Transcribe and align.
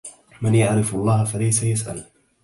من 0.41 0.55
يعرف 0.55 0.95
الله 0.95 1.23
فليس 1.23 1.63
يسأل 1.63 2.05